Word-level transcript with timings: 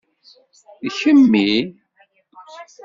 D 0.83 0.87
kemmi? 0.99 1.51